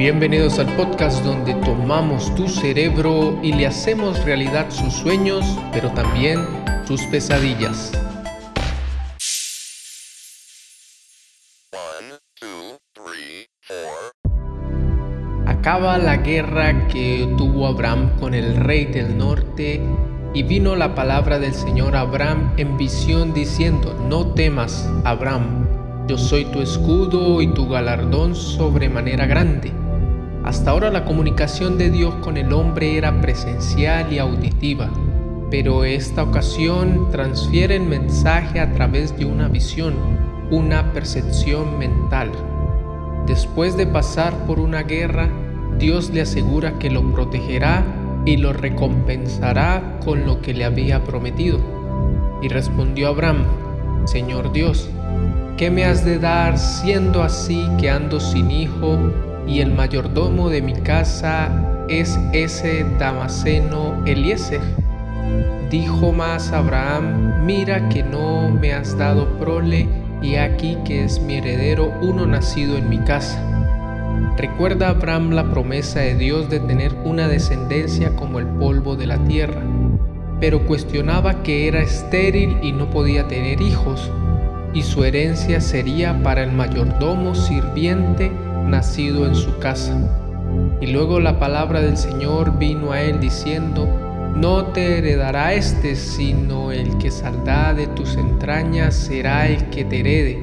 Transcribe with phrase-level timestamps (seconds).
[0.00, 6.40] Bienvenidos al podcast donde tomamos tu cerebro y le hacemos realidad sus sueños, pero también
[6.86, 7.92] sus pesadillas.
[15.44, 19.82] Acaba la guerra que tuvo Abraham con el rey del norte
[20.32, 25.66] y vino la palabra del Señor Abraham en visión diciendo, no temas, Abraham,
[26.08, 29.70] yo soy tu escudo y tu galardón sobremanera grande.
[30.44, 34.90] Hasta ahora la comunicación de Dios con el hombre era presencial y auditiva,
[35.50, 39.94] pero esta ocasión transfiere el mensaje a través de una visión,
[40.50, 42.30] una percepción mental.
[43.26, 45.28] Después de pasar por una guerra,
[45.78, 47.84] Dios le asegura que lo protegerá
[48.24, 51.58] y lo recompensará con lo que le había prometido.
[52.42, 53.44] Y respondió Abraham,
[54.06, 54.88] Señor Dios,
[55.58, 58.98] ¿qué me has de dar siendo así que ando sin hijo
[59.50, 61.50] y el mayordomo de mi casa
[61.88, 64.60] es ese Damaseno Eliezer.
[65.68, 69.88] Dijo más Abraham, mira que no me has dado prole
[70.22, 73.44] y aquí que es mi heredero uno nacido en mi casa.
[74.36, 79.18] Recuerda Abraham la promesa de Dios de tener una descendencia como el polvo de la
[79.24, 79.62] tierra,
[80.38, 84.10] pero cuestionaba que era estéril y no podía tener hijos,
[84.72, 88.30] y su herencia sería para el mayordomo sirviente
[88.66, 89.96] nacido en su casa.
[90.80, 93.86] Y luego la palabra del Señor vino a él diciendo,
[94.34, 100.00] no te heredará este, sino el que saldrá de tus entrañas será el que te
[100.00, 100.38] herede.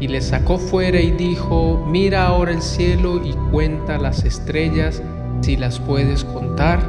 [0.00, 5.02] Y le sacó fuera y dijo, mira ahora el cielo y cuenta las estrellas,
[5.40, 6.80] si las puedes contar.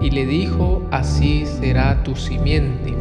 [0.00, 2.94] Y le dijo, así será tu simiente.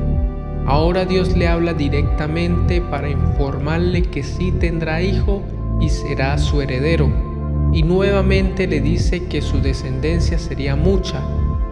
[0.65, 5.41] Ahora Dios le habla directamente para informarle que sí tendrá hijo
[5.79, 7.09] y será su heredero.
[7.71, 11.21] Y nuevamente le dice que su descendencia sería mucha,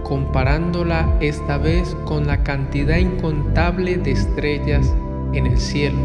[0.04, 4.94] comparándola esta vez con la cantidad incontable de estrellas
[5.34, 6.00] en el cielo.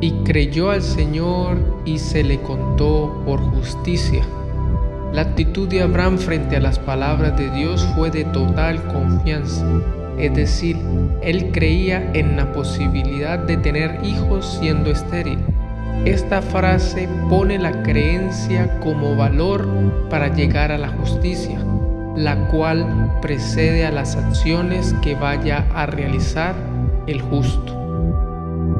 [0.00, 4.24] Y creyó al Señor y se le contó por justicia.
[5.12, 9.64] La actitud de Abraham frente a las palabras de Dios fue de total confianza.
[10.18, 10.76] Es decir,
[11.22, 15.38] él creía en la posibilidad de tener hijos siendo estéril
[16.04, 19.66] esta frase pone la creencia como valor
[20.08, 21.58] para llegar a la justicia,
[22.16, 26.54] la cual precede a las acciones que vaya a realizar
[27.06, 27.72] el justo.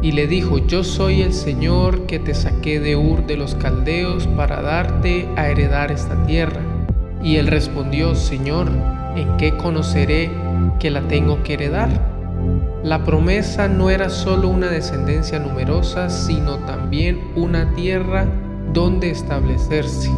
[0.03, 4.27] Y le dijo, yo soy el Señor que te saqué de Ur de los Caldeos
[4.29, 6.61] para darte a heredar esta tierra.
[7.23, 8.69] Y él respondió, Señor,
[9.17, 10.31] ¿en qué conoceré
[10.79, 12.16] que la tengo que heredar?
[12.87, 18.29] La promesa no era solo una descendencia numerosa, sino también una tierra
[18.73, 20.09] donde establecerse.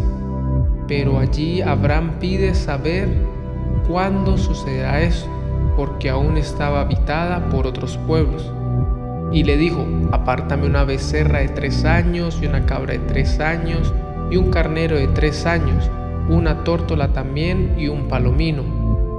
[0.86, 3.08] Pero allí Abraham pide saber
[3.88, 5.26] cuándo sucederá eso,
[5.78, 8.52] porque aún estaba habitada por otros pueblos.
[9.32, 13.94] Y le dijo, apártame una becerra de tres años y una cabra de tres años
[14.30, 15.90] y un carnero de tres años,
[16.28, 18.77] una tórtola también y un palomino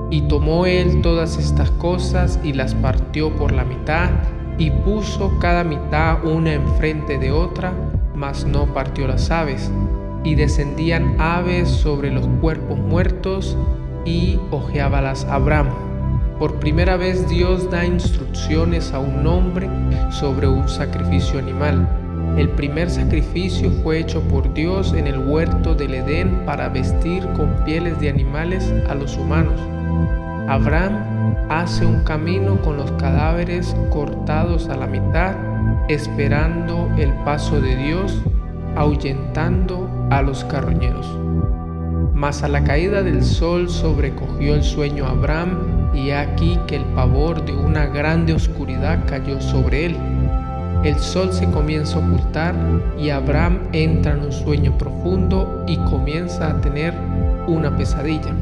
[0.09, 4.09] y tomó él todas estas cosas y las partió por la mitad,
[4.57, 7.73] y puso cada mitad una enfrente de otra,
[8.15, 9.71] mas no partió las aves.
[10.23, 13.57] Y descendían aves sobre los cuerpos muertos,
[14.05, 15.69] y ojeábalas Abraham.
[16.39, 19.69] Por primera vez Dios da instrucciones a un hombre
[20.09, 21.98] sobre un sacrificio animal.
[22.37, 27.63] El primer sacrificio fue hecho por Dios en el huerto del Edén para vestir con
[27.65, 29.59] pieles de animales a los humanos.
[30.47, 35.35] Abraham hace un camino con los cadáveres cortados a la mitad,
[35.89, 38.21] esperando el paso de Dios,
[38.75, 41.07] ahuyentando a los carroñeros.
[42.13, 46.85] Mas a la caída del sol sobrecogió el sueño a Abraham y aquí que el
[46.95, 49.97] pavor de una grande oscuridad cayó sobre él.
[50.83, 52.55] El sol se comienza a ocultar
[52.97, 56.93] y Abraham entra en un sueño profundo y comienza a tener
[57.47, 58.33] una pesadilla.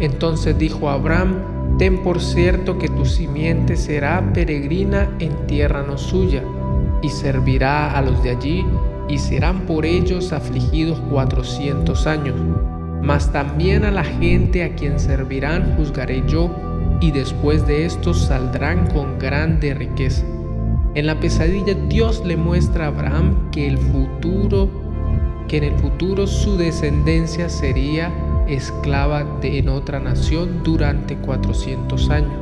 [0.00, 6.42] Entonces dijo Abraham, ten por cierto que tu simiente será peregrina en tierra no suya,
[7.02, 8.64] y servirá a los de allí,
[9.08, 12.36] y serán por ellos afligidos cuatrocientos años.
[13.02, 16.50] Mas también a la gente a quien servirán juzgaré yo,
[17.00, 20.24] y después de esto saldrán con grande riqueza.
[20.94, 24.68] En la pesadilla Dios le muestra a Abraham que el futuro,
[25.46, 28.12] que en el futuro su descendencia sería
[28.48, 32.32] esclava de, en otra nación durante 400 años,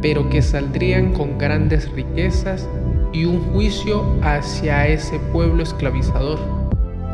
[0.00, 2.66] pero que saldrían con grandes riquezas
[3.12, 6.38] y un juicio hacia ese pueblo esclavizador.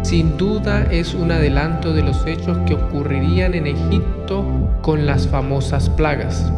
[0.03, 4.45] Sin duda es un adelanto de los hechos que ocurrirían en Egipto
[4.81, 6.53] con las famosas plagas.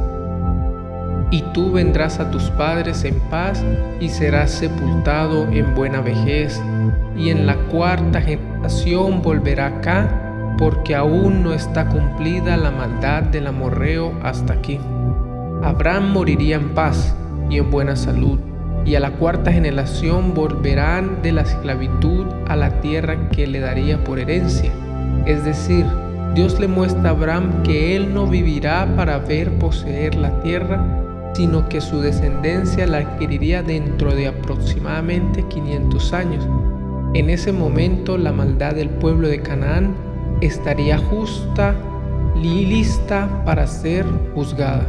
[1.30, 3.64] Y tú vendrás a tus padres en paz
[4.00, 6.60] y serás sepultado en buena vejez,
[7.16, 13.46] y en la cuarta generación volverá acá, porque aún no está cumplida la maldad del
[13.46, 14.78] amorreo hasta aquí.
[15.62, 17.14] Abraham moriría en paz
[17.48, 18.38] y en buena salud
[18.84, 24.02] y a la cuarta generación volverán de la esclavitud a la tierra que le daría
[24.02, 24.72] por herencia.
[25.26, 25.84] Es decir,
[26.34, 30.84] Dios le muestra a Abraham que él no vivirá para ver poseer la tierra,
[31.34, 36.46] sino que su descendencia la adquiriría dentro de aproximadamente 500 años.
[37.14, 39.94] En ese momento la maldad del pueblo de Canaán
[40.40, 41.74] estaría justa
[42.42, 44.86] y lista para ser juzgada.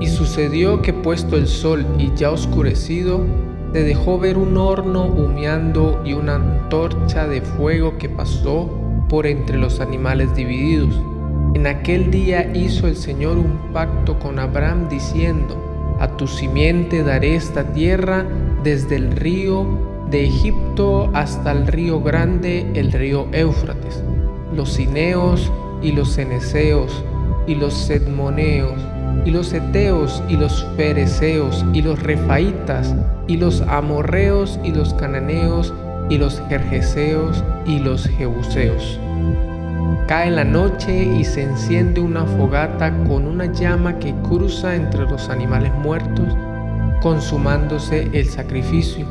[0.00, 3.24] Y sucedió que puesto el sol y ya oscurecido,
[3.72, 8.68] se dejó ver un horno humeando y una antorcha de fuego que pasó
[9.08, 11.00] por entre los animales divididos.
[11.54, 17.34] En aquel día hizo el Señor un pacto con Abraham diciendo, a tu simiente daré
[17.34, 18.24] esta tierra
[18.62, 19.66] desde el río
[20.10, 24.02] de Egipto hasta el río grande, el río Éufrates,
[24.54, 25.50] los cineos
[25.82, 27.04] y los ceneseos
[27.46, 28.80] y los sedmoneos
[29.24, 32.94] y los eteos y los fereceos y los refaitas
[33.26, 35.74] y los amorreos y los cananeos
[36.08, 38.98] y los jerjeseos y los jebuseos.
[40.06, 45.28] Cae la noche y se enciende una fogata con una llama que cruza entre los
[45.28, 46.26] animales muertos,
[47.00, 49.06] consumándose el sacrificio.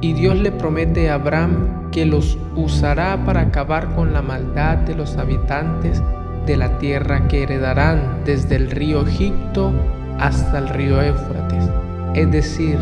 [0.00, 4.94] Y Dios le promete a Abraham que los usará para acabar con la maldad de
[4.94, 6.02] los habitantes
[6.46, 9.72] de la tierra que heredarán desde el río Egipto
[10.18, 11.68] hasta el río Éufrates,
[12.14, 12.78] es decir,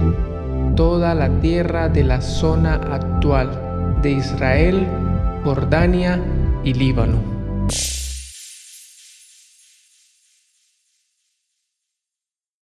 [0.77, 3.51] toda la tierra de la zona actual
[4.03, 4.87] de Israel,
[5.45, 6.21] Jordania
[6.65, 7.94] i Libanon.